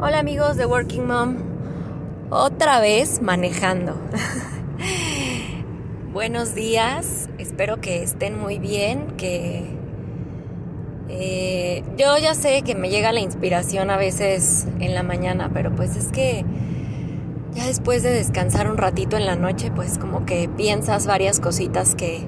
[0.00, 1.38] Hola amigos de Working Mom,
[2.30, 3.96] otra vez manejando.
[6.12, 9.64] Buenos días, espero que estén muy bien, que
[11.08, 15.74] eh, yo ya sé que me llega la inspiración a veces en la mañana, pero
[15.74, 16.44] pues es que
[17.54, 21.96] ya después de descansar un ratito en la noche, pues como que piensas varias cositas
[21.96, 22.24] que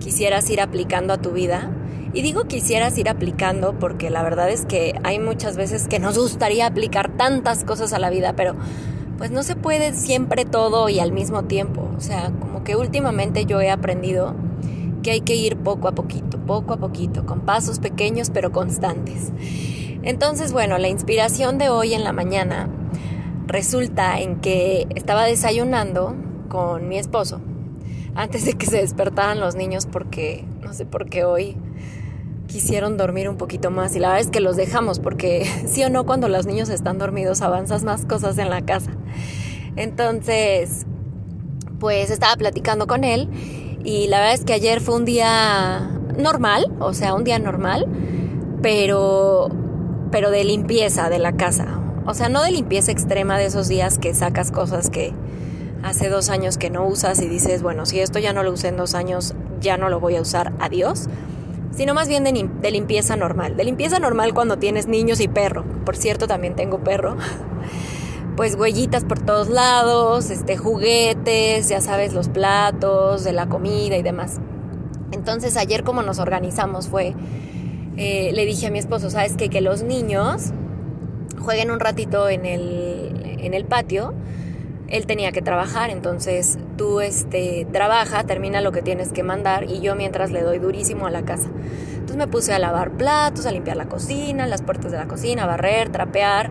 [0.00, 1.70] quisieras ir aplicando a tu vida
[2.12, 6.18] y digo quisieras ir aplicando porque la verdad es que hay muchas veces que nos
[6.18, 8.54] gustaría aplicar tantas cosas a la vida, pero
[9.18, 11.88] pues no se puede siempre todo y al mismo tiempo.
[11.96, 14.34] O sea, como que últimamente yo he aprendido
[15.02, 19.32] que hay que ir poco a poquito, poco a poquito, con pasos pequeños pero constantes.
[20.02, 22.68] Entonces, bueno, la inspiración de hoy en la mañana
[23.46, 26.14] resulta en que estaba desayunando
[26.48, 27.40] con mi esposo
[28.14, 31.56] antes de que se despertaran los niños porque no sé por qué hoy
[32.46, 35.90] quisieron dormir un poquito más y la verdad es que los dejamos porque sí o
[35.90, 38.92] no cuando los niños están dormidos avanzas más cosas en la casa.
[39.76, 40.86] Entonces,
[41.78, 43.28] pues estaba platicando con él
[43.84, 47.86] y la verdad es que ayer fue un día normal, o sea, un día normal,
[48.62, 49.50] pero
[50.10, 51.80] pero de limpieza de la casa.
[52.06, 55.12] O sea, no de limpieza extrema de esos días que sacas cosas que
[55.82, 58.68] hace dos años que no usas y dices, bueno, si esto ya no lo usé
[58.68, 61.08] en dos años, ya no lo voy a usar, adiós
[61.76, 63.56] sino más bien de, limpieza normal.
[63.56, 65.64] De limpieza normal cuando tienes niños y perro.
[65.84, 67.16] Por cierto, también tengo perro.
[68.36, 74.02] Pues huellitas por todos lados, este, juguetes, ya sabes, los platos, de la comida y
[74.02, 74.40] demás.
[75.10, 77.14] Entonces ayer como nos organizamos fue,
[77.96, 79.48] eh, le dije a mi esposo, ¿sabes qué?
[79.48, 80.50] Que los niños
[81.38, 84.12] jueguen un ratito en el, en el patio
[84.88, 89.80] él tenía que trabajar, entonces tú este, trabaja, termina lo que tienes que mandar y
[89.80, 91.48] yo mientras le doy durísimo a la casa.
[91.92, 95.42] Entonces me puse a lavar platos, a limpiar la cocina, las puertas de la cocina,
[95.42, 96.50] a barrer, trapear,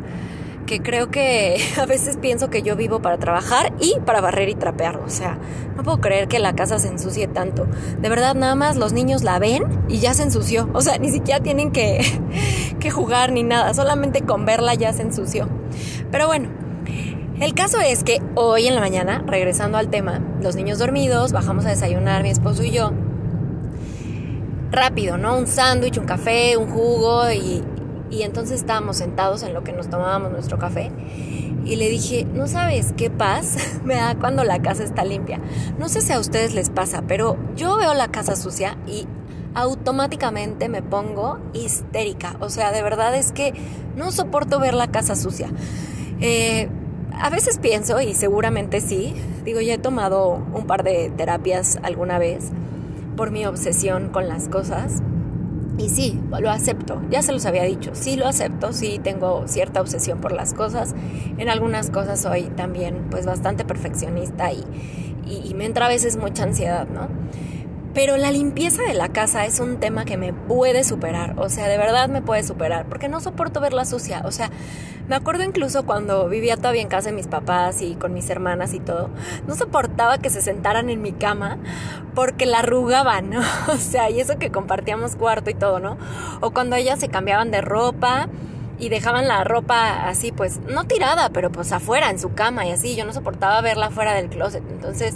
[0.65, 4.55] que creo que a veces pienso que yo vivo para trabajar y para barrer y
[4.55, 5.37] trapear, o sea,
[5.77, 7.67] no puedo creer que la casa se ensucie tanto.
[8.01, 11.09] De verdad, nada más los niños la ven y ya se ensució, o sea, ni
[11.09, 12.01] siquiera tienen que,
[12.79, 15.47] que jugar ni nada, solamente con verla ya se ensució.
[16.11, 16.64] Pero bueno,
[17.39, 21.65] el caso es que hoy en la mañana, regresando al tema, los niños dormidos, bajamos
[21.65, 22.91] a desayunar mi esposo y yo.
[24.71, 25.37] Rápido, ¿no?
[25.37, 27.63] Un sándwich, un café, un jugo y,
[28.09, 30.91] y entonces estábamos sentados en lo que nos tomábamos nuestro café.
[31.65, 35.41] Y le dije, no sabes qué paz me da cuando la casa está limpia.
[35.77, 39.07] No sé si a ustedes les pasa, pero yo veo la casa sucia y
[39.55, 42.37] automáticamente me pongo histérica.
[42.39, 43.53] O sea, de verdad es que
[43.95, 45.49] no soporto ver la casa sucia.
[46.21, 46.69] Eh,
[47.19, 52.19] a veces pienso, y seguramente sí, digo, ya he tomado un par de terapias alguna
[52.19, 52.51] vez
[53.15, 55.01] por mi obsesión con las cosas.
[55.77, 59.81] Y sí, lo acepto, ya se los había dicho, sí lo acepto, sí tengo cierta
[59.81, 60.95] obsesión por las cosas.
[61.37, 64.63] En algunas cosas soy también pues bastante perfeccionista y,
[65.27, 67.09] y, y me entra a veces mucha ansiedad, ¿no?
[67.95, 71.67] Pero la limpieza de la casa es un tema que me puede superar, o sea,
[71.69, 74.51] de verdad me puede superar, porque no soporto verla sucia, o sea,
[75.07, 78.73] me acuerdo incluso cuando vivía todavía en casa de mis papás y con mis hermanas
[78.73, 79.09] y todo,
[79.47, 81.57] no soportaba que se sentaran en mi cama
[82.15, 83.41] porque la arrugaban, ¿no?
[83.69, 85.97] O sea, y eso que compartíamos cuarto y todo, ¿no?
[86.41, 88.27] O cuando ellas se cambiaban de ropa
[88.77, 92.71] y dejaban la ropa así, pues, no tirada, pero pues afuera, en su cama y
[92.71, 92.95] así.
[92.95, 94.63] Yo no soportaba verla fuera del closet.
[94.69, 95.15] Entonces,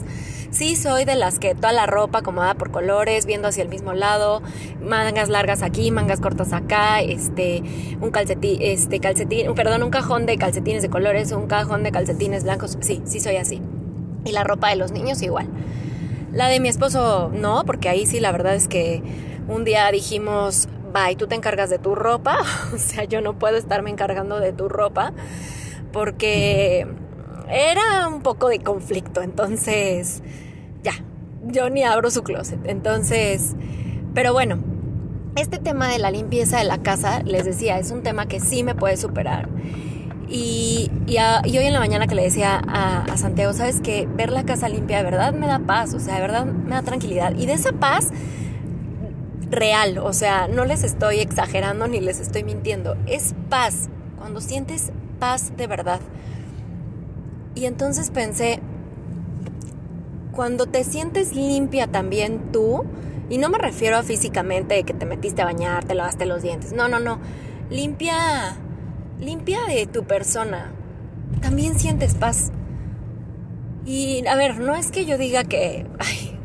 [0.52, 3.94] sí soy de las que toda la ropa acomodada por colores, viendo hacia el mismo
[3.94, 4.42] lado,
[4.82, 7.64] mangas largas aquí, mangas cortas acá, este,
[8.00, 12.44] un calcetín, este, calcetín, perdón, un cajón de calcetines de colores, un cajón de calcetines
[12.44, 12.78] blancos.
[12.80, 13.62] Sí, sí soy así.
[14.26, 15.48] Y la ropa de los niños igual.
[16.32, 19.02] La de mi esposo no, porque ahí sí la verdad es que
[19.48, 22.38] un día dijimos, bye, tú te encargas de tu ropa,
[22.74, 25.14] o sea, yo no puedo estarme encargando de tu ropa
[25.92, 26.88] porque
[27.50, 30.22] era un poco de conflicto, entonces
[30.84, 30.94] ya,
[31.44, 33.56] yo ni abro su closet, entonces,
[34.14, 34.60] pero bueno,
[35.36, 38.64] este tema de la limpieza de la casa, les decía, es un tema que sí
[38.64, 39.48] me puede superar.
[40.32, 44.32] Y, y, hoy en la mañana que le decía a, a Santiago, sabes que ver
[44.32, 47.34] la casa limpia de verdad me da paz, o sea, de verdad me da tranquilidad.
[47.36, 48.10] Y de esa paz
[49.50, 54.92] real, o sea, no les estoy exagerando ni les estoy mintiendo, es paz, cuando sientes
[55.20, 56.00] paz de verdad.
[57.56, 58.60] Y entonces pensé,
[60.32, 62.86] cuando te sientes limpia también tú,
[63.30, 66.74] y no me refiero a físicamente que te metiste a bañar, te lavaste los dientes,
[66.74, 67.20] no, no, no,
[67.70, 68.58] limpia,
[69.20, 70.72] limpia de tu persona,
[71.42, 72.52] también sientes paz.
[73.86, 76.39] Y a ver, no es que yo diga que, ay,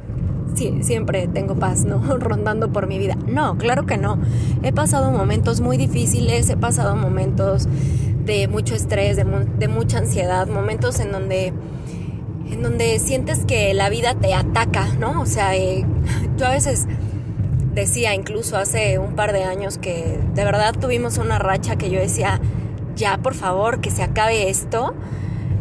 [0.54, 1.98] siempre tengo paz, ¿no?
[2.18, 3.16] Rondando por mi vida.
[3.26, 4.18] No, claro que no.
[4.62, 7.68] He pasado momentos muy difíciles, he pasado momentos
[8.24, 11.52] de mucho estrés, de, de mucha ansiedad, momentos en donde
[12.50, 15.20] en donde sientes que la vida te ataca, ¿no?
[15.20, 15.84] O sea, eh,
[16.36, 16.86] yo a veces
[17.74, 21.98] decía incluso hace un par de años que de verdad tuvimos una racha que yo
[21.98, 22.40] decía,
[22.94, 24.94] ya por favor, que se acabe esto,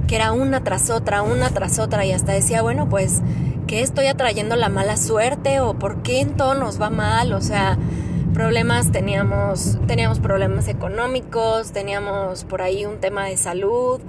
[0.08, 3.22] que era una tras otra, una tras otra, y hasta decía, bueno, pues,
[3.68, 5.60] ¿qué estoy atrayendo la mala suerte?
[5.60, 7.34] ¿O por qué en todo nos va mal?
[7.34, 7.78] O sea,
[8.34, 14.02] problemas, teníamos, teníamos problemas económicos, teníamos por ahí un tema de salud,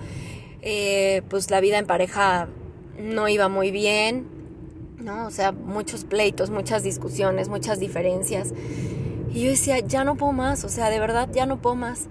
[0.62, 2.48] eh, pues la vida en pareja
[2.98, 4.26] no iba muy bien,
[4.98, 5.26] ¿no?
[5.26, 8.52] O sea, muchos pleitos, muchas discusiones, muchas diferencias.
[9.32, 12.08] Y yo decía, ya no puedo más, o sea, de verdad ya no puedo más.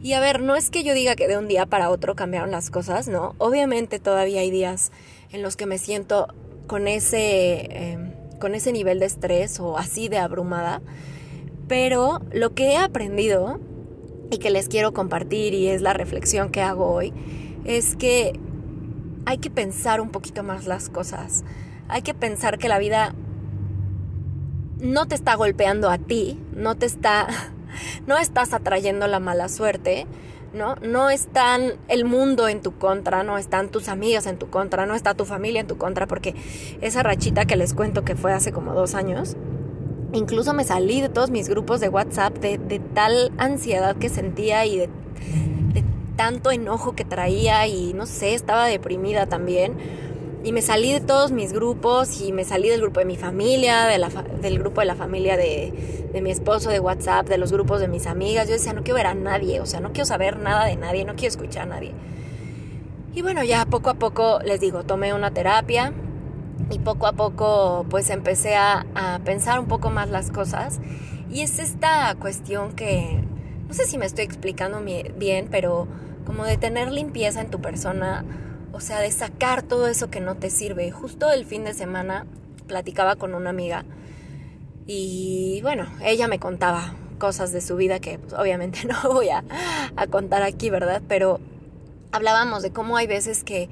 [0.00, 2.50] Y a ver, no es que yo diga que de un día para otro cambiaron
[2.50, 3.34] las cosas, ¿no?
[3.38, 4.92] Obviamente todavía hay días
[5.32, 6.28] en los que me siento
[6.66, 10.82] con ese, em, con ese nivel de estrés o así de abrumada.
[11.68, 13.60] Pero lo que he aprendido
[14.30, 17.12] y que les quiero compartir y es la reflexión que hago hoy,
[17.64, 18.38] es que
[19.26, 21.44] hay que pensar un poquito más las cosas.
[21.88, 23.14] Hay que pensar que la vida
[24.78, 27.26] no te está golpeando a ti, no te está
[28.06, 30.06] no estás atrayendo la mala suerte,
[30.54, 30.76] ¿no?
[30.76, 34.94] No están el mundo en tu contra, no están tus amigas en tu contra, no
[34.94, 36.34] está tu familia en tu contra, porque
[36.80, 39.36] esa rachita que les cuento que fue hace como dos años,
[40.12, 44.64] incluso me salí de todos mis grupos de WhatsApp de, de tal ansiedad que sentía
[44.64, 44.88] y de
[46.16, 49.74] tanto enojo que traía y no sé, estaba deprimida también.
[50.44, 53.86] Y me salí de todos mis grupos y me salí del grupo de mi familia,
[53.86, 57.50] de la del grupo de la familia de, de mi esposo de WhatsApp, de los
[57.50, 58.46] grupos de mis amigas.
[58.46, 61.06] Yo decía, no quiero ver a nadie, o sea, no quiero saber nada de nadie,
[61.06, 61.94] no quiero escuchar a nadie.
[63.14, 65.94] Y bueno, ya poco a poco, les digo, tomé una terapia
[66.70, 70.78] y poco a poco pues empecé a, a pensar un poco más las cosas.
[71.32, 73.24] Y es esta cuestión que,
[73.66, 74.78] no sé si me estoy explicando
[75.16, 75.88] bien, pero
[76.26, 78.24] como de tener limpieza en tu persona,
[78.74, 80.90] o sea, de sacar todo eso que no te sirve.
[80.90, 82.26] Justo el fin de semana
[82.66, 83.84] platicaba con una amiga
[84.86, 89.44] y bueno, ella me contaba cosas de su vida que pues, obviamente no voy a,
[89.96, 91.00] a contar aquí, ¿verdad?
[91.08, 91.40] Pero
[92.12, 93.68] hablábamos de cómo hay veces que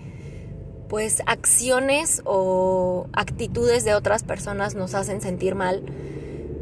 [0.88, 5.82] pues acciones o actitudes de otras personas nos hacen sentir mal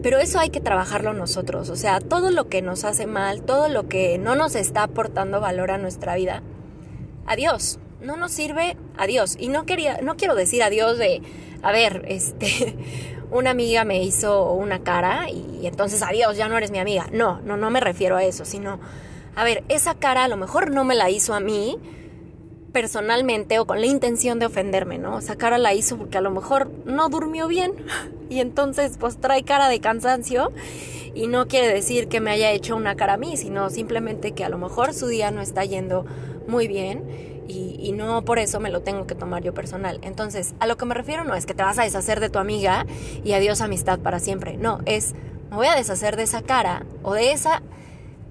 [0.03, 3.69] pero eso hay que trabajarlo nosotros, o sea, todo lo que nos hace mal, todo
[3.69, 6.43] lo que no nos está aportando valor a nuestra vida,
[7.27, 9.37] adiós, no nos sirve, adiós.
[9.39, 11.23] Y no quería, no quiero decir adiós de,
[11.63, 12.77] a ver, este,
[13.31, 17.07] una amiga me hizo una cara y entonces adiós, ya no eres mi amiga.
[17.13, 18.81] No, no, no me refiero a eso, sino,
[19.37, 21.79] a ver, esa cara a lo mejor no me la hizo a mí,
[22.71, 25.17] personalmente o con la intención de ofenderme, ¿no?
[25.17, 27.73] O sea, cara la hizo porque a lo mejor no durmió bien
[28.31, 30.53] y entonces pues trae cara de cansancio
[31.15, 34.45] y no quiere decir que me haya hecho una cara a mí, sino simplemente que
[34.45, 36.07] a lo mejor su día no está yendo
[36.47, 39.99] muy bien y, y, no por eso me lo tengo que tomar yo personal.
[40.03, 42.39] Entonces, a lo que me refiero no es que te vas a deshacer de tu
[42.39, 42.87] amiga
[43.25, 45.15] y adiós amistad para siempre, no, es
[45.51, 47.63] me voy a deshacer de esa cara o de esa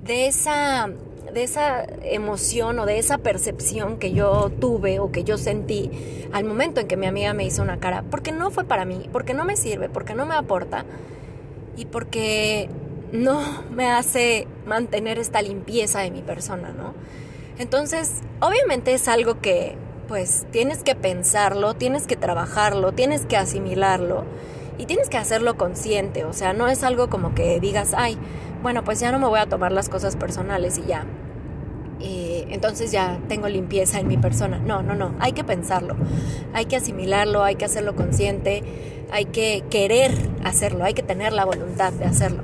[0.04, 0.90] de esa
[1.34, 5.92] de esa emoción o de esa percepción que yo tuve o que yo sentí
[6.32, 9.08] al momento en que mi amiga me hizo una cara, porque no fue para mí,
[9.12, 10.86] porque no me sirve, porque no me aporta
[11.78, 12.70] y porque
[13.12, 13.42] no
[13.72, 16.94] me hace mantener esta limpieza de mi persona, ¿no?
[17.60, 19.76] Entonces, obviamente es algo que
[20.08, 24.24] pues tienes que pensarlo, tienes que trabajarlo, tienes que asimilarlo
[24.78, 28.18] y tienes que hacerlo consciente, o sea, no es algo como que digas, ay,
[28.64, 31.06] bueno, pues ya no me voy a tomar las cosas personales y ya.
[32.00, 34.58] entonces ya tengo limpieza en mi persona.
[34.60, 35.98] No, no, no, hay que pensarlo,
[36.54, 38.64] hay que asimilarlo, hay que hacerlo consciente,
[39.12, 40.14] hay que querer
[40.46, 42.44] hacerlo, hay que tener la voluntad de hacerlo.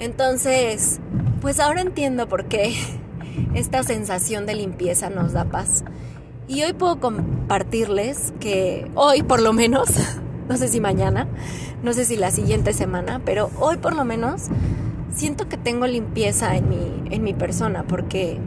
[0.00, 0.98] Entonces,
[1.40, 2.74] pues ahora entiendo por qué
[3.54, 5.84] esta sensación de limpieza nos da paz.
[6.46, 9.90] Y hoy puedo compartirles que hoy por lo menos,
[10.48, 11.26] no sé si mañana,
[11.82, 14.44] no sé si la siguiente semana, pero hoy por lo menos
[15.14, 18.38] siento que tengo limpieza en mi, en mi persona porque,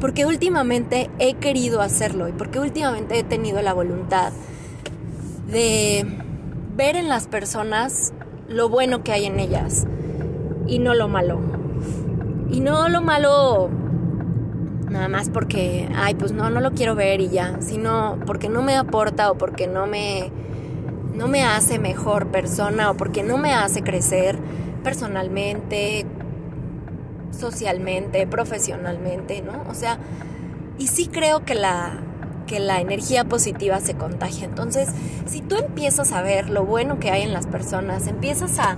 [0.00, 4.32] porque últimamente he querido hacerlo y porque últimamente he tenido la voluntad
[5.48, 6.06] de
[6.76, 8.12] ver en las personas
[8.48, 9.86] lo bueno que hay en ellas
[10.66, 11.40] y no lo malo.
[12.50, 13.70] Y no lo malo
[14.92, 18.62] nada más porque, ay, pues no, no lo quiero ver y ya, sino porque no
[18.62, 20.30] me aporta o porque no me,
[21.14, 24.38] no me hace mejor persona o porque no me hace crecer
[24.84, 26.06] personalmente,
[27.30, 29.64] socialmente, profesionalmente, ¿no?
[29.68, 29.98] O sea,
[30.78, 32.00] y sí creo que la,
[32.46, 34.44] que la energía positiva se contagia.
[34.44, 34.90] Entonces,
[35.26, 38.76] si tú empiezas a ver lo bueno que hay en las personas, empiezas a,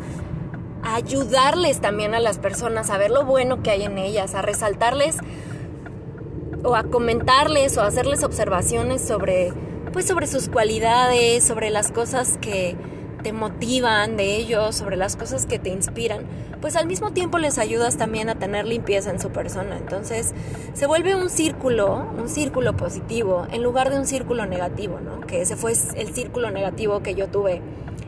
[0.83, 4.43] a ayudarles también a las personas a ver lo bueno que hay en ellas, a
[4.43, 5.17] resaltarles
[6.65, 9.53] o a comentarles o hacerles observaciones sobre
[9.93, 12.77] pues sobre sus cualidades, sobre las cosas que
[13.23, 16.25] te motivan de ellos, sobre las cosas que te inspiran,
[16.61, 19.79] pues al mismo tiempo les ayudas también a tener limpieza en su persona.
[19.79, 20.35] Entonces
[20.73, 25.21] se vuelve un círculo, un círculo positivo, en lugar de un círculo negativo, ¿no?
[25.21, 27.63] Que ese fue el círculo negativo que yo tuve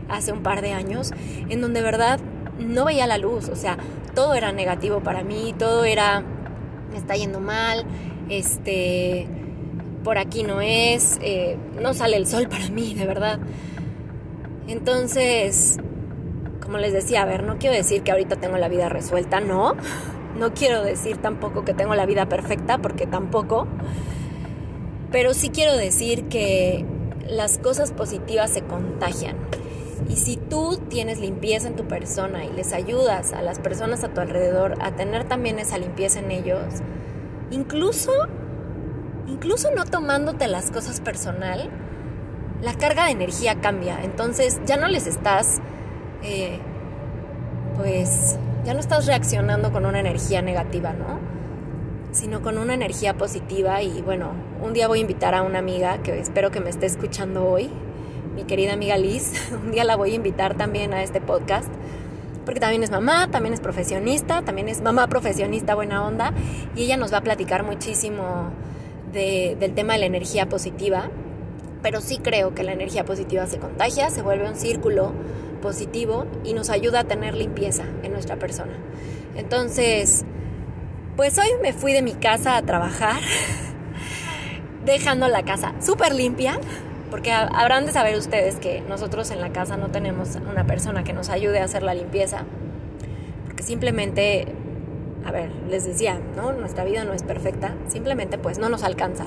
[0.09, 1.13] hace un par de años,
[1.49, 2.19] en donde de verdad
[2.59, 3.79] no veía la luz, o sea,
[4.15, 6.23] todo era negativo para mí, todo era,
[6.91, 7.87] me está yendo mal,
[8.29, 9.27] este,
[10.05, 13.39] por aquí no es, eh, no sale el sol para mí, de verdad.
[14.69, 15.79] Entonces,
[16.63, 19.75] como les decía, a ver, no quiero decir que ahorita tengo la vida resuelta, no.
[20.39, 23.67] No quiero decir tampoco que tengo la vida perfecta, porque tampoco.
[25.11, 26.85] Pero sí quiero decir que
[27.29, 29.37] las cosas positivas se contagian.
[30.09, 34.09] Y si tú tienes limpieza en tu persona y les ayudas a las personas a
[34.09, 36.63] tu alrededor a tener también esa limpieza en ellos,
[37.51, 38.13] incluso,
[39.27, 41.71] incluso no tomándote las cosas personal,
[42.63, 44.03] la carga de energía cambia.
[44.03, 45.61] Entonces ya no les estás,
[46.23, 46.59] eh,
[47.77, 51.21] pues, ya no estás reaccionando con una energía negativa, ¿no?
[52.13, 53.83] Sino con una energía positiva.
[53.83, 56.87] Y bueno, un día voy a invitar a una amiga que espero que me esté
[56.87, 57.71] escuchando hoy,
[58.35, 59.51] mi querida amiga Liz.
[59.65, 61.71] Un día la voy a invitar también a este podcast.
[62.47, 66.33] Porque también es mamá, también es profesionista, también es mamá profesionista buena onda.
[66.75, 68.51] Y ella nos va a platicar muchísimo
[69.13, 71.11] del tema de la energía positiva
[71.87, 75.13] pero sí creo que la energía positiva se contagia, se vuelve un círculo
[75.63, 78.73] positivo y nos ayuda a tener limpieza en nuestra persona.
[79.37, 80.25] Entonces,
[81.15, 83.21] pues hoy me fui de mi casa a trabajar,
[84.85, 86.59] dejando la casa súper limpia,
[87.11, 91.13] porque habrán de saber ustedes que nosotros en la casa no tenemos una persona que
[91.13, 92.45] nos ayude a hacer la limpieza,
[93.47, 94.47] porque simplemente
[95.27, 96.53] a ver, les decía, ¿no?
[96.53, 99.25] Nuestra vida no es perfecta, simplemente pues no nos alcanza.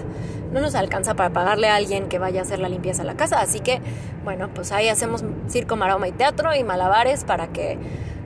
[0.54, 3.16] No nos alcanza para pagarle a alguien que vaya a hacer la limpieza a la
[3.16, 3.82] casa, así que,
[4.24, 7.78] bueno, pues ahí hacemos circo, maroma y teatro y malabares para que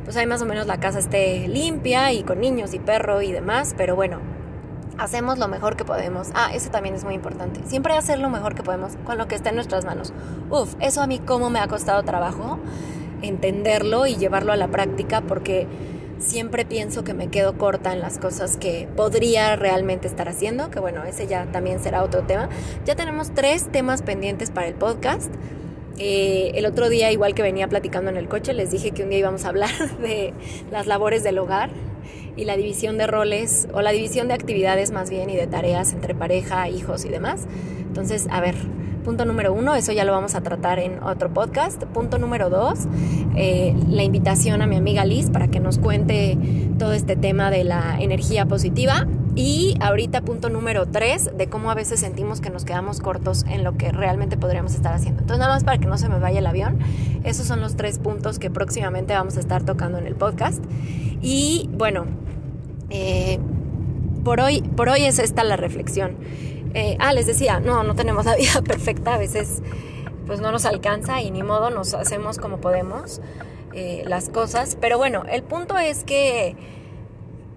[0.04, 3.32] pues ahí más o menos la casa esté limpia y con niños y perro y
[3.32, 4.20] demás, pero bueno,
[5.04, 6.30] hacemos lo mejor que podemos.
[6.34, 7.60] Ah, eso también es muy importante.
[7.66, 10.14] Siempre hacer lo mejor que podemos con lo que está en nuestras manos.
[10.50, 12.58] Uf, eso a mí cómo me ha costado trabajo
[13.22, 15.68] entenderlo y llevarlo a la práctica porque
[16.20, 20.80] siempre pienso que me quedo corta en las cosas que podría realmente estar haciendo, que
[20.80, 22.48] bueno, ese ya también será otro tema.
[22.86, 25.34] Ya tenemos tres temas pendientes para el podcast.
[26.00, 29.10] Eh, el otro día, igual que venía platicando en el coche, les dije que un
[29.10, 30.34] día íbamos a hablar de
[30.72, 31.70] las labores del hogar
[32.36, 35.94] y la división de roles o la división de actividades más bien y de tareas
[35.94, 37.48] entre pareja, hijos y demás.
[37.88, 38.56] Entonces, a ver,
[39.04, 41.84] Punto número uno, eso ya lo vamos a tratar en otro podcast.
[41.84, 42.80] Punto número dos,
[43.36, 46.38] eh, la invitación a mi amiga Liz para que nos cuente
[46.80, 49.06] todo este tema de la energía positiva.
[49.36, 53.64] Y ahorita punto número tres, de cómo a veces sentimos que nos quedamos cortos en
[53.64, 55.22] lo que realmente podríamos estar haciendo.
[55.22, 56.78] Entonces nada más para que no se me vaya el avión,
[57.24, 60.64] esos son los tres puntos que próximamente vamos a estar tocando en el podcast.
[61.22, 62.06] Y bueno,
[62.92, 63.40] eh,
[64.24, 66.18] por, hoy, por hoy es esta la reflexión.
[66.76, 69.64] Eh, ah, les decía, no, no tenemos la vida perfecta, a veces
[70.28, 73.20] pues no nos alcanza y ni modo, nos hacemos como podemos
[73.74, 74.78] eh, las cosas.
[74.80, 76.56] Pero bueno, el punto es que,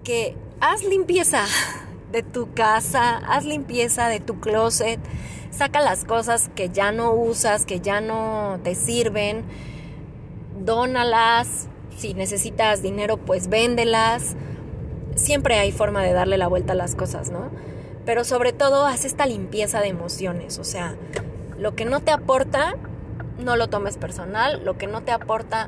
[0.03, 1.45] que haz limpieza
[2.11, 4.99] de tu casa, haz limpieza de tu closet,
[5.51, 9.43] saca las cosas que ya no usas, que ya no te sirven,
[10.59, 14.35] dónalas, si necesitas dinero pues véndelas.
[15.15, 17.49] Siempre hay forma de darle la vuelta a las cosas, ¿no?
[18.07, 20.95] pero sobre todo haz esta limpieza de emociones, o sea,
[21.59, 22.75] lo que no te aporta,
[23.37, 25.67] no lo tomes personal, lo que no te aporta,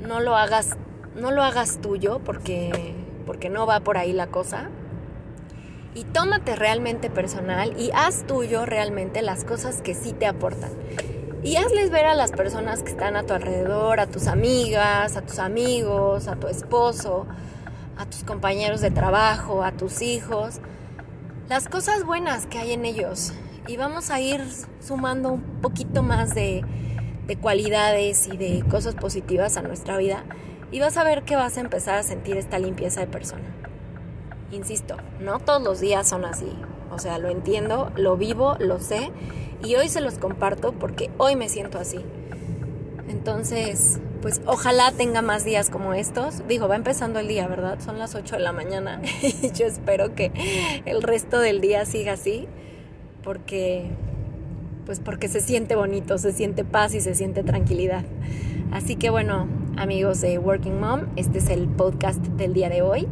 [0.00, 0.76] no lo hagas,
[1.16, 2.94] no lo hagas tuyo porque,
[3.28, 4.70] porque no va por ahí la cosa.
[5.94, 10.70] Y tómate realmente personal y haz tuyo realmente las cosas que sí te aportan.
[11.42, 15.20] Y hazles ver a las personas que están a tu alrededor, a tus amigas, a
[15.20, 17.26] tus amigos, a tu esposo,
[17.98, 20.60] a tus compañeros de trabajo, a tus hijos,
[21.50, 23.34] las cosas buenas que hay en ellos
[23.66, 24.42] y vamos a ir
[24.80, 26.64] sumando un poquito más de,
[27.42, 30.24] cualidades y de cosas positivas a nuestra vida
[30.70, 33.44] y vas a ver que vas a empezar a sentir esta limpieza de persona.
[34.50, 36.52] Insisto, no todos los días son así,
[36.90, 39.10] o sea, lo entiendo, lo vivo, lo sé
[39.62, 42.00] y hoy se los comparto porque hoy me siento así.
[43.08, 46.46] Entonces, pues ojalá tenga más días como estos.
[46.46, 47.78] Digo, va empezando el día, ¿verdad?
[47.80, 50.32] Son las 8 de la mañana y yo espero que
[50.84, 52.48] el resto del día siga así.
[53.22, 53.90] porque
[54.86, 58.04] pues porque se siente bonito, se siente paz y se siente tranquilidad.
[58.72, 59.46] Así que bueno,
[59.78, 63.08] amigos de Working Mom, este es el podcast del día de hoy.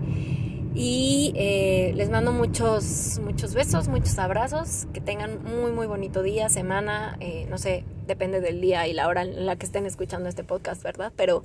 [0.75, 4.87] Y eh, les mando muchos, muchos besos, muchos abrazos.
[4.93, 7.17] Que tengan muy, muy bonito día, semana.
[7.21, 10.45] Eh, no sé, depende del día y la hora en la que estén escuchando este
[10.45, 11.13] podcast, ¿verdad?
[11.17, 11.45] Pero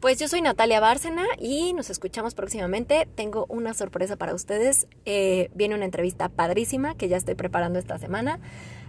[0.00, 3.08] pues yo soy Natalia Bárcena y nos escuchamos próximamente.
[3.14, 4.88] Tengo una sorpresa para ustedes.
[5.06, 8.40] Eh, viene una entrevista padrísima que ya estoy preparando esta semana.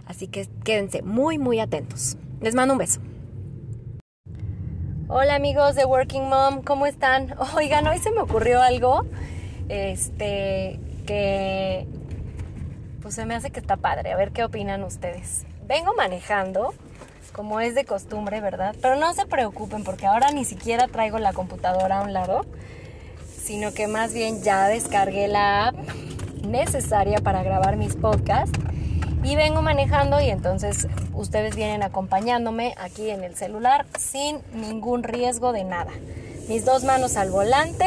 [0.06, 2.18] Así que quédense muy, muy atentos.
[2.42, 3.00] Les mando un beso.
[5.08, 7.36] Hola amigos de Working Mom, ¿cómo están?
[7.56, 9.06] Oigan, hoy se me ocurrió algo
[9.68, 11.86] este, que
[13.02, 14.10] pues se me hace que está padre.
[14.10, 15.46] A ver qué opinan ustedes.
[15.68, 16.74] Vengo manejando,
[17.32, 18.74] como es de costumbre, ¿verdad?
[18.82, 22.44] Pero no se preocupen porque ahora ni siquiera traigo la computadora a un lado,
[23.32, 25.76] sino que más bien ya descargué la app
[26.44, 28.58] necesaria para grabar mis podcasts
[29.26, 35.52] y vengo manejando y entonces ustedes vienen acompañándome aquí en el celular sin ningún riesgo
[35.52, 35.90] de nada.
[36.48, 37.86] Mis dos manos al volante,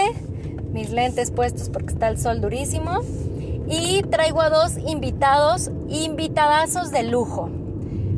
[0.73, 2.99] mis lentes puestos porque está el sol durísimo.
[3.69, 7.49] Y traigo a dos invitados, invitadazos de lujo.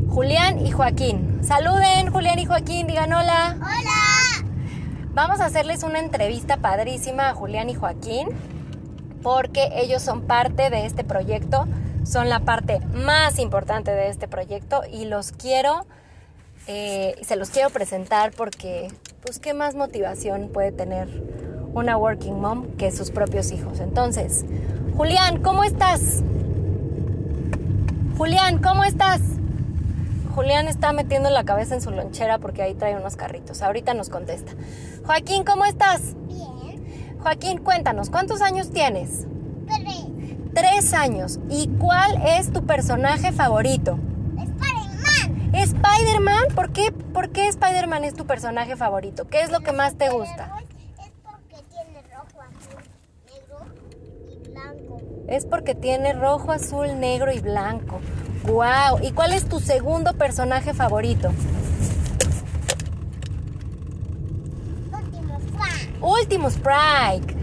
[0.09, 1.41] Julián y Joaquín.
[1.43, 3.55] Saluden, Julián y Joaquín, digan hola.
[3.57, 4.49] Hola.
[5.13, 8.29] Vamos a hacerles una entrevista padrísima a Julián y Joaquín
[9.21, 11.67] porque ellos son parte de este proyecto,
[12.03, 15.85] son la parte más importante de este proyecto y los quiero,
[16.67, 18.87] eh, se los quiero presentar porque,
[19.21, 21.07] pues, ¿qué más motivación puede tener
[21.73, 23.79] una working mom que sus propios hijos.
[23.79, 24.45] Entonces,
[24.95, 26.23] Julián, ¿cómo estás?
[28.17, 29.21] Julián, ¿cómo estás?
[30.35, 33.61] Julián está metiendo la cabeza en su lonchera porque ahí trae unos carritos.
[33.61, 34.53] Ahorita nos contesta.
[35.05, 36.15] Joaquín, ¿cómo estás?
[36.27, 37.17] Bien.
[37.21, 39.25] Joaquín, cuéntanos, ¿cuántos años tienes?
[39.67, 40.10] Tres.
[40.53, 41.39] Tres años.
[41.49, 43.97] ¿Y cuál es tu personaje favorito?
[44.37, 45.55] Spider-Man.
[45.55, 46.43] Spider-Man.
[46.55, 49.27] ¿Por qué, ¿Por qué Spider-Man es tu personaje favorito?
[49.27, 50.51] ¿Qué es lo que más te gusta?
[55.27, 58.01] Es porque tiene rojo, azul, negro y blanco.
[58.43, 58.99] ¡Wow!
[59.01, 61.31] ¿Y cuál es tu segundo personaje favorito?
[64.91, 65.97] Último Sprite.
[66.01, 67.40] Último Sprite.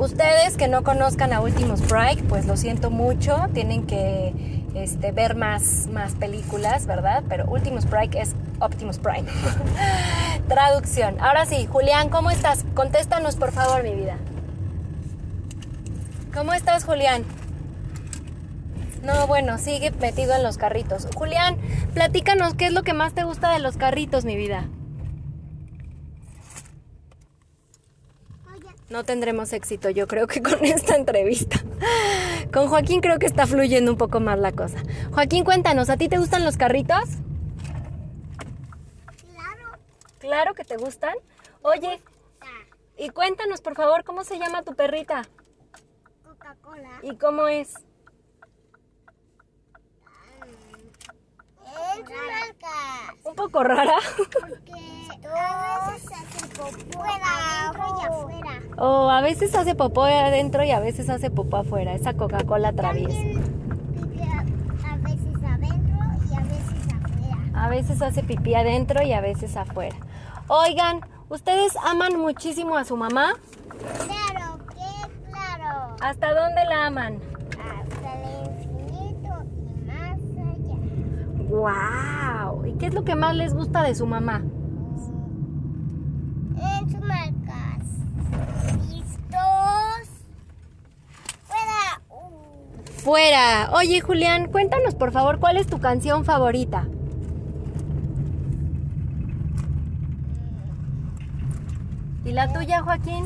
[0.00, 3.48] Ustedes que no conozcan a Último Sprite, pues lo siento mucho.
[3.52, 4.32] Tienen que
[4.74, 7.22] este, ver más, más películas, ¿verdad?
[7.28, 9.28] Pero Último Sprite es Optimus Prime.
[10.48, 11.20] Traducción.
[11.20, 12.64] Ahora sí, Julián, ¿cómo estás?
[12.72, 14.16] Contéstanos, por favor, mi vida.
[16.32, 17.22] ¿Cómo estás, Julián?
[19.02, 21.08] No, bueno, sigue metido en los carritos.
[21.14, 21.58] Julián,
[21.92, 24.64] platícanos qué es lo que más te gusta de los carritos, mi vida.
[28.90, 31.60] No tendremos éxito, yo creo que con esta entrevista.
[32.52, 34.78] Con Joaquín creo que está fluyendo un poco más la cosa.
[35.12, 37.04] Joaquín, cuéntanos, ¿a ti te gustan los carritos?
[39.32, 39.78] Claro.
[40.18, 41.14] Claro que te gustan.
[41.62, 42.00] Oye,
[42.98, 45.22] y cuéntanos, por favor, ¿cómo se llama tu perrita?
[46.24, 46.98] Coca-Cola.
[47.02, 47.74] ¿Y cómo es?
[47.74, 47.84] Es
[51.64, 51.89] marca.
[53.24, 53.94] Un poco rara.
[54.40, 54.72] Porque
[55.28, 58.60] a veces hace popó adentro y afuera.
[58.78, 61.94] O a veces hace popó adentro y a veces hace popó afuera.
[61.94, 63.18] Esa Coca-Cola traviesa.
[63.18, 65.98] A, a veces adentro
[66.30, 67.38] y a veces afuera.
[67.54, 69.96] A veces hace pipí adentro y a veces afuera.
[70.48, 73.34] Oigan, ¿ustedes aman muchísimo a su mamá?
[73.78, 75.96] Claro, que claro.
[76.00, 77.20] ¿Hasta dónde la aman?
[77.50, 80.78] Hasta el infinito y más allá.
[81.50, 82.64] ¡Wow!
[82.64, 84.42] ¿Y qué es lo que más les gusta de su mamá?
[86.56, 87.84] En sus marcas.
[88.88, 90.08] ¿Listos?
[91.42, 92.00] Fuera.
[92.08, 93.00] Uh.
[93.02, 93.70] Fuera.
[93.74, 96.86] Oye, Julián, cuéntanos por favor cuál es tu canción favorita.
[102.24, 103.24] ¿Y la tuya, Joaquín?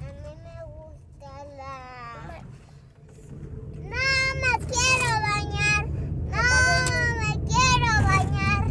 [0.00, 2.42] A mí me gusta la...
[3.84, 4.08] No
[4.42, 5.82] me quiero bañar.
[6.32, 6.46] No
[7.20, 8.62] me quiero bañar.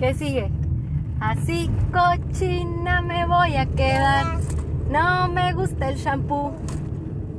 [0.00, 0.50] ¿Qué sigue?
[1.20, 4.38] Así cochina me voy a quedar.
[4.88, 6.54] No me gusta el shampoo.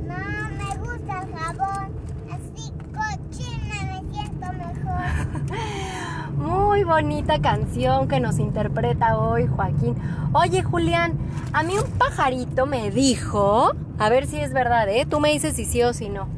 [0.06, 1.92] No me gusta el jabón.
[2.30, 6.36] Así cochina me siento mejor.
[6.36, 9.96] Muy bonita canción que nos interpreta hoy Joaquín.
[10.32, 11.18] Oye Julián,
[11.52, 15.04] a mí un pajarito me dijo, a ver si es verdad, ¿eh?
[15.04, 16.28] Tú me dices si sí o si no.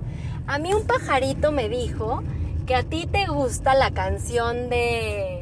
[0.47, 2.23] A mí un pajarito me dijo
[2.65, 5.34] que a ti te gusta la canción de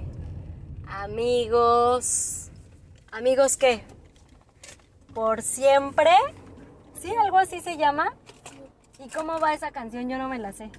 [1.03, 2.51] amigos.
[3.11, 3.83] ¿Amigos qué?
[5.13, 6.11] ¿Por siempre?
[6.99, 7.13] ¿Sí?
[7.23, 8.15] ¿Algo así se llama?
[9.05, 10.09] ¿Y cómo va esa canción?
[10.09, 10.71] Yo no me la sé.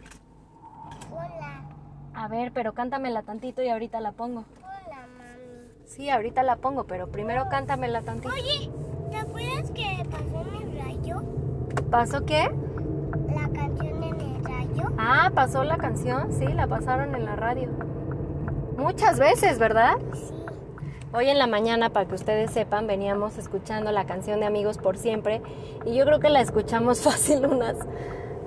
[1.12, 1.66] Hola.
[2.14, 4.46] A ver, pero cántamela tantito y ahorita la pongo.
[4.60, 5.70] Hola, mami.
[5.86, 8.34] Sí, ahorita la pongo, pero primero cántamela tantito.
[8.34, 8.72] Oye,
[9.12, 11.24] ¿te acuerdas que pasó en el rayo?
[11.92, 12.50] ¿Pasó qué?
[13.36, 14.94] La canción en el rayo.
[14.98, 17.92] Ah, pasó la canción, sí, la pasaron en la radio.
[18.78, 19.96] Muchas veces, ¿verdad?
[20.14, 20.34] Sí.
[21.14, 24.98] Hoy en la mañana, para que ustedes sepan, veníamos escuchando la canción de Amigos por
[24.98, 25.42] Siempre
[25.86, 27.78] y yo creo que la escuchamos fácil unas...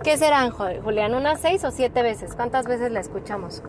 [0.02, 1.14] ¿Qué serán, Ju- Julián?
[1.14, 2.34] ¿Unas seis o siete veces?
[2.34, 3.62] ¿Cuántas veces la escuchamos?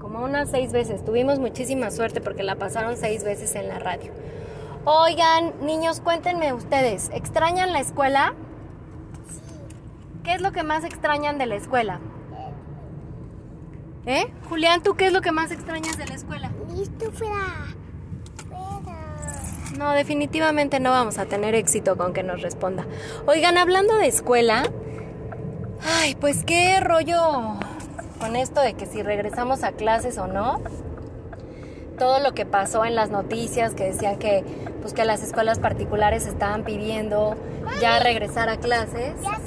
[0.00, 1.04] Como unas seis veces.
[1.04, 4.12] Tuvimos muchísima suerte porque la pasaron seis veces en la radio.
[4.84, 8.34] Oigan, niños, cuéntenme ustedes, ¿extrañan la escuela?
[10.22, 12.00] ¿Qué es lo que más extrañan de la escuela?
[14.06, 14.26] ¿Eh?
[14.48, 16.50] Julián, ¿tú qué es lo que más extrañas de la escuela?
[16.74, 17.74] Listo, fuera.
[19.78, 22.86] No, definitivamente no vamos a tener éxito con que nos responda.
[23.26, 24.62] Oigan, hablando de escuela,
[25.82, 27.58] ay, pues qué rollo
[28.20, 30.60] con esto de que si regresamos a clases o no.
[31.98, 34.44] Todo lo que pasó en las noticias que decían que
[34.80, 37.36] pues que las escuelas particulares estaban pidiendo
[37.80, 39.14] ya regresar a clases.
[39.22, 39.38] Ya.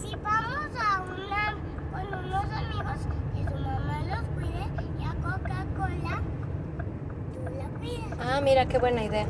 [0.00, 1.56] Si vamos a una
[1.92, 2.96] con unos amigos
[3.36, 4.64] y su mamá los cuide
[4.98, 6.22] y a Coca-Cola,
[7.32, 8.11] tú la cuidas.
[8.24, 9.26] Ah, mira qué buena idea.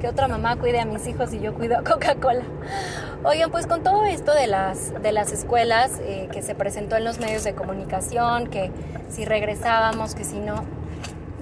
[0.00, 2.42] Que otra mamá cuide a mis hijos y yo cuido a Coca-Cola.
[3.22, 7.04] Oigan, pues con todo esto de las, de las escuelas eh, que se presentó en
[7.04, 8.70] los medios de comunicación, que
[9.10, 10.64] si regresábamos, que si no,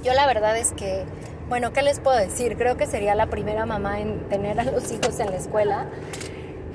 [0.02, 1.04] yo la verdad es que,
[1.48, 2.56] bueno, ¿qué les puedo decir?
[2.56, 5.87] Creo que sería la primera mamá en tener a los hijos en la escuela.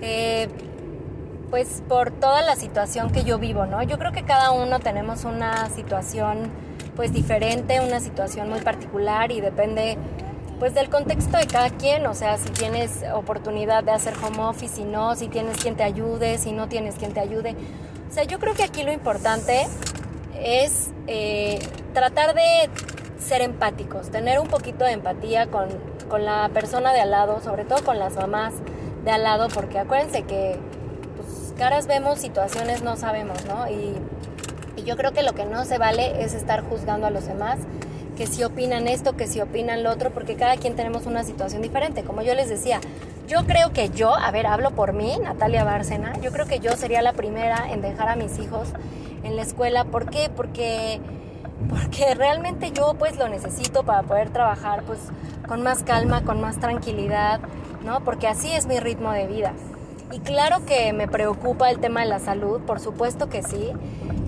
[0.01, 0.47] Eh,
[1.49, 3.83] pues por toda la situación que yo vivo, ¿no?
[3.83, 6.49] Yo creo que cada uno tenemos una situación
[6.95, 9.97] pues diferente, una situación muy particular y depende
[10.59, 14.75] pues del contexto de cada quien, o sea, si tienes oportunidad de hacer home office,
[14.75, 17.55] si no, si tienes quien te ayude, si no tienes quien te ayude.
[18.09, 19.67] O sea, yo creo que aquí lo importante
[20.39, 21.59] es eh,
[21.93, 22.69] tratar de
[23.19, 25.67] ser empáticos, tener un poquito de empatía con,
[26.07, 28.53] con la persona de al lado, sobre todo con las mamás
[29.03, 30.57] de al lado, porque acuérdense que
[31.15, 33.69] pues, caras vemos, situaciones no sabemos, ¿no?
[33.69, 33.95] Y,
[34.83, 37.59] yo creo que lo que no se vale es estar juzgando a los demás,
[38.17, 41.61] que si opinan esto, que si opinan lo otro, porque cada quien tenemos una situación
[41.61, 42.03] diferente.
[42.03, 42.79] Como yo les decía,
[43.27, 46.73] yo creo que yo, a ver, hablo por mí, Natalia Bárcena, yo creo que yo
[46.73, 48.69] sería la primera en dejar a mis hijos
[49.23, 49.85] en la escuela.
[49.85, 50.29] ¿Por qué?
[50.35, 50.99] Porque,
[51.69, 54.99] porque realmente yo pues lo necesito para poder trabajar pues
[55.47, 57.39] con más calma, con más tranquilidad,
[57.85, 58.03] ¿no?
[58.03, 59.53] Porque así es mi ritmo de vida.
[60.11, 63.71] Y claro que me preocupa el tema de la salud, por supuesto que sí.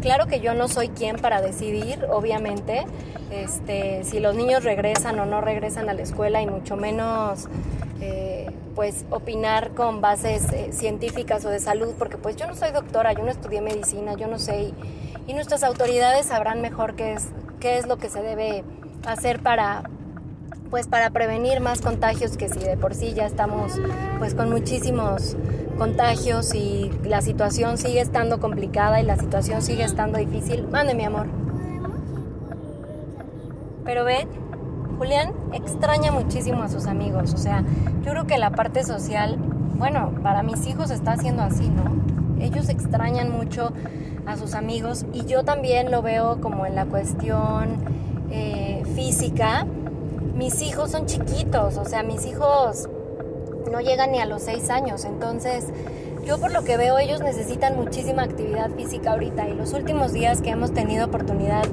[0.06, 2.86] Claro que yo no soy quien para decidir, obviamente,
[3.32, 7.48] este, si los niños regresan o no regresan a la escuela y mucho menos,
[8.02, 12.70] eh, pues, opinar con bases eh, científicas o de salud, porque pues yo no soy
[12.70, 14.74] doctora, yo no estudié medicina, yo no sé,
[15.28, 18.64] y, nuestras autoridades sabrán mejor qué es, qué es lo que se debe
[19.08, 19.90] hacer para,
[20.70, 23.72] pues para prevenir más contagios que si de por sí ya estamos
[24.20, 25.36] pues con muchísimos
[25.76, 30.68] contagios y la situación sigue estando complicada y la situación sigue estando difícil.
[30.68, 31.28] Mande mi amor.
[33.84, 34.28] Pero ven,
[34.98, 37.34] Julián extraña muchísimo a sus amigos.
[37.34, 37.64] O sea,
[38.04, 39.38] yo creo que la parte social,
[39.78, 41.96] bueno, para mis hijos está haciendo así, ¿no?
[42.44, 43.72] Ellos extrañan mucho
[44.26, 47.78] a sus amigos y yo también lo veo como en la cuestión
[48.32, 49.66] eh, física.
[50.36, 52.90] Mis hijos son chiquitos, o sea, mis hijos
[53.72, 55.06] no llegan ni a los seis años.
[55.06, 55.66] Entonces,
[56.26, 59.48] yo por lo que veo, ellos necesitan muchísima actividad física ahorita.
[59.48, 61.64] Y los últimos días que hemos tenido oportunidad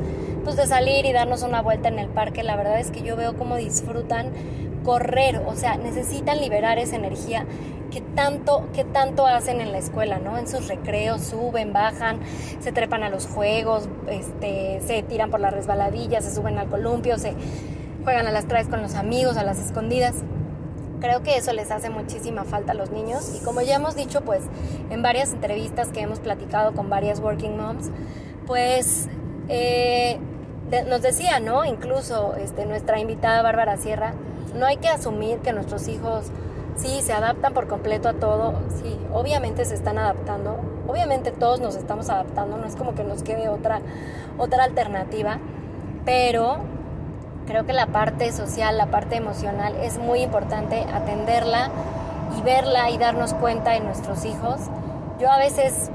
[0.45, 3.17] pues, de salir y darnos una vuelta en el parque, la verdad es que yo
[3.17, 4.31] veo cómo disfrutan
[4.85, 5.43] correr.
[5.47, 7.47] O sea, necesitan liberar esa energía
[7.91, 10.39] que tanto, que tanto hacen en la escuela, ¿no?
[10.39, 12.21] En sus recreos suben, bajan,
[12.61, 17.19] se trepan a los juegos, este, se tiran por las resbaladillas, se suben al columpio,
[17.19, 17.35] se
[18.03, 20.17] juegan a las traes con los amigos, a las escondidas.
[21.03, 23.37] Creo que eso les hace muchísima falta a los niños.
[23.37, 24.45] Y como ya hemos dicho pues
[24.89, 27.91] en varias entrevistas que hemos platicado con varias working moms,
[28.47, 29.09] pues
[29.49, 30.21] eh,
[30.87, 31.65] nos decía, ¿no?
[31.65, 34.15] Incluso este, nuestra invitada Bárbara Sierra,
[34.55, 36.27] no hay que asumir que nuestros hijos
[36.77, 41.75] sí se adaptan por completo a todo, sí, obviamente se están adaptando, obviamente todos nos
[41.77, 43.81] estamos adaptando, no es como que nos quede otra,
[44.39, 45.39] otra alternativa,
[46.05, 46.59] pero
[47.47, 51.71] creo que la parte social, la parte emocional es muy importante atenderla
[52.39, 54.61] y verla y darnos cuenta en nuestros hijos.
[55.21, 55.91] Yo a veces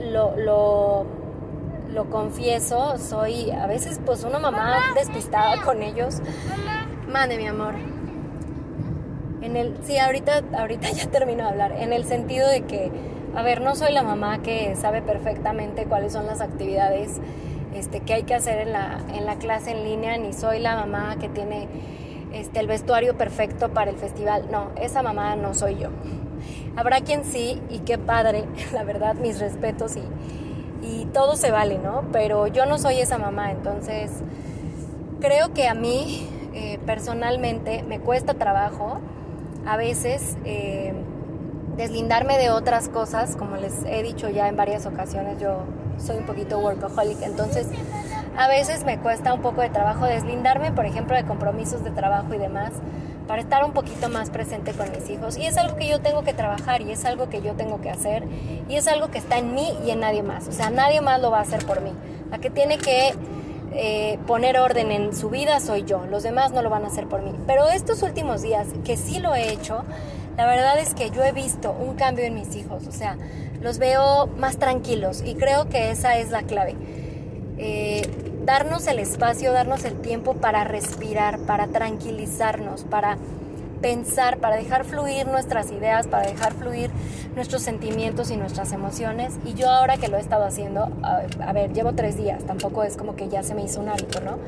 [0.00, 1.06] lo, lo,
[1.92, 6.20] lo confieso, soy a veces pues una mamá despistada con ellos.
[6.48, 7.74] Mamá, Mande mi amor.
[9.42, 11.72] En el, sí, ahorita, ahorita ya termino de hablar.
[11.72, 12.90] En el sentido de que,
[13.36, 17.20] a ver, no soy la mamá que sabe perfectamente cuáles son las actividades
[17.74, 20.76] este, que hay que hacer en la, en la clase en línea, ni soy la
[20.76, 21.68] mamá que tiene
[22.32, 24.46] este, el vestuario perfecto para el festival.
[24.50, 25.90] No, esa mamá no soy yo.
[26.76, 30.02] Habrá quien sí, y qué padre, la verdad, mis respetos y,
[30.86, 32.04] y todo se vale, ¿no?
[32.12, 34.10] Pero yo no soy esa mamá, entonces
[35.20, 39.00] creo que a mí eh, personalmente me cuesta trabajo
[39.66, 40.92] a veces eh,
[41.76, 45.64] deslindarme de otras cosas, como les he dicho ya en varias ocasiones, yo
[45.98, 47.66] soy un poquito workaholic, entonces
[48.36, 52.34] a veces me cuesta un poco de trabajo deslindarme, por ejemplo, de compromisos de trabajo
[52.34, 52.72] y demás,
[53.28, 55.36] para estar un poquito más presente con mis hijos.
[55.38, 57.90] Y es algo que yo tengo que trabajar y es algo que yo tengo que
[57.90, 58.24] hacer
[58.68, 60.48] y es algo que está en mí y en nadie más.
[60.48, 61.92] O sea, nadie más lo va a hacer por mí.
[62.30, 63.14] La que tiene que
[63.72, 67.06] eh, poner orden en su vida soy yo, los demás no lo van a hacer
[67.06, 67.32] por mí.
[67.46, 69.84] Pero estos últimos días que sí lo he hecho,
[70.36, 73.16] la verdad es que yo he visto un cambio en mis hijos, o sea,
[73.64, 76.76] los veo más tranquilos y creo que esa es la clave.
[77.56, 78.02] Eh,
[78.44, 83.16] darnos el espacio, darnos el tiempo para respirar, para tranquilizarnos, para
[83.80, 86.90] pensar, para dejar fluir nuestras ideas, para dejar fluir
[87.36, 89.38] nuestros sentimientos y nuestras emociones.
[89.46, 92.98] Y yo ahora que lo he estado haciendo, a, ver, llevo tres días, tampoco es
[92.98, 94.38] como que ya se me hizo un hábito, ¿no?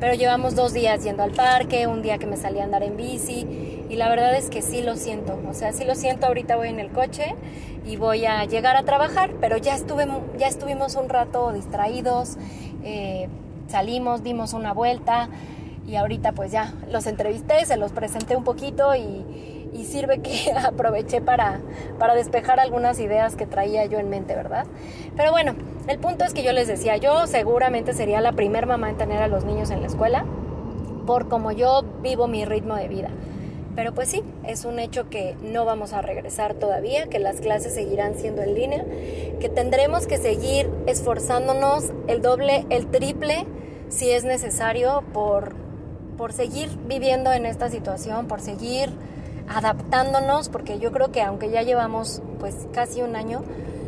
[0.00, 2.96] Pero llevamos dos días yendo al parque, un día que me salí a andar en
[2.96, 6.56] bici y la verdad es que sí lo siento, o sea, sí lo siento, ahorita
[6.56, 7.34] voy en el coche
[7.86, 10.06] y voy a llegar a trabajar, pero ya, estuve,
[10.38, 12.36] ya estuvimos un rato distraídos,
[12.84, 13.28] eh,
[13.68, 15.28] salimos, dimos una vuelta
[15.86, 19.24] y ahorita pues ya los entrevisté, se los presenté un poquito y,
[19.84, 21.60] sirve que aproveché para,
[21.98, 24.66] para despejar algunas ideas que traía yo en mente, ¿verdad?
[25.16, 25.54] Pero bueno,
[25.86, 29.22] el punto es que yo les decía, yo seguramente sería la primer mamá en tener
[29.22, 30.24] a los niños en la escuela
[31.06, 33.10] por como yo vivo mi ritmo de vida.
[33.76, 37.74] Pero pues sí, es un hecho que no vamos a regresar todavía, que las clases
[37.74, 38.84] seguirán siendo en línea,
[39.38, 43.46] que tendremos que seguir esforzándonos el doble, el triple,
[43.88, 45.54] si es necesario, por
[46.16, 48.90] por seguir viviendo en esta situación, por seguir
[49.48, 53.42] adaptándonos, porque yo creo que aunque ya llevamos pues casi un año,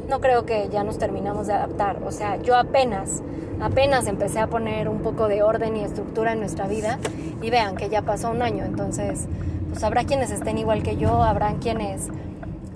[0.08, 2.02] no creo que ya nos terminamos de adaptar.
[2.04, 3.22] O sea, yo apenas,
[3.60, 6.98] apenas empecé a poner un poco de orden y estructura en nuestra vida
[7.42, 9.26] y vean que ya pasó un año, entonces
[9.68, 12.08] pues habrá quienes estén igual que yo, habrán quienes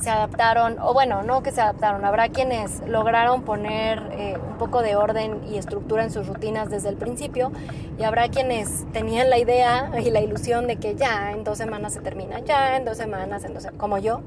[0.02, 4.82] se adaptaron, o bueno, no que se adaptaron, habrá quienes lograron poner eh, un poco
[4.82, 7.52] de orden y estructura en sus rutinas desde el principio,
[7.98, 11.92] y habrá quienes tenían la idea y la ilusión de que ya en dos semanas
[11.92, 14.22] se termina, ya en dos semanas, en dos como yo,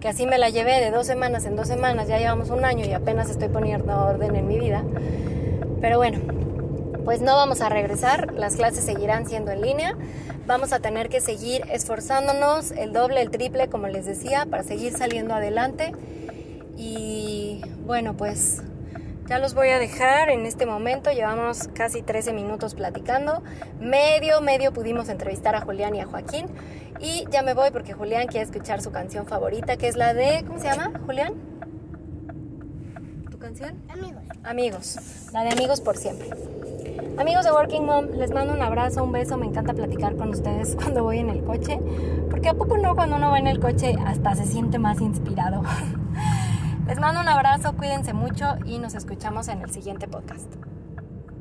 [0.00, 2.84] que así me la llevé de dos semanas en dos semanas, ya llevamos un año
[2.84, 4.82] y apenas estoy poniendo orden en mi vida.
[5.80, 6.18] Pero bueno,
[7.04, 9.96] pues no vamos a regresar, las clases seguirán siendo en línea,
[10.46, 14.96] vamos a tener que seguir esforzándonos el doble, el triple, como les decía, para seguir
[14.96, 15.92] saliendo adelante.
[16.76, 18.62] Y bueno, pues
[19.26, 23.42] ya los voy a dejar en este momento, llevamos casi 13 minutos platicando,
[23.78, 26.46] medio, medio pudimos entrevistar a Julián y a Joaquín.
[26.98, 30.44] Y ya me voy porque Julián quiere escuchar su canción favorita, que es la de,
[30.46, 31.34] ¿cómo se llama, Julián?
[33.30, 33.80] ¿Tu canción?
[33.88, 34.22] Amigos.
[34.42, 34.96] Amigos,
[35.32, 36.28] la de Amigos por siempre.
[37.18, 39.36] Amigos de Working Mom, les mando un abrazo, un beso.
[39.36, 41.78] Me encanta platicar con ustedes cuando voy en el coche.
[42.30, 45.62] Porque a poco no, cuando uno va en el coche hasta se siente más inspirado.
[46.86, 50.69] les mando un abrazo, cuídense mucho y nos escuchamos en el siguiente podcast.